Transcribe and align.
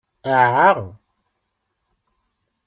Aɛa? 0.37 0.69